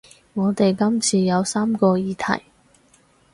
[0.33, 2.43] 我哋今次有三個議題